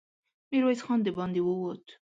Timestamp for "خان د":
0.85-1.07